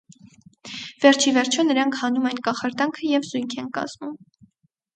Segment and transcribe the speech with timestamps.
[1.03, 4.21] Վերջիվերջո նրանք հանում են կախարդանքը և զույգ են կազմում։